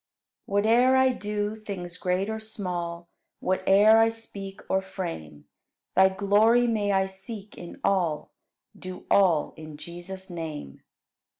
17. 0.47 0.63
Whate'er 0.71 0.95
I 0.95 1.09
do, 1.09 1.55
things 1.55 1.95
great 1.95 2.27
or 2.27 2.39
small 2.39 3.07
Whate'er 3.39 3.99
I 3.99 4.09
speak 4.09 4.61
or 4.67 4.81
frame. 4.81 5.45
Thy 5.95 6.09
glory 6.09 6.65
may 6.65 6.91
I 6.91 7.05
seek 7.05 7.55
in 7.55 7.79
all, 7.83 8.31
Do 8.75 9.05
all 9.11 9.53
in 9.57 9.77
Jesus' 9.77 10.27
name. 10.31 10.81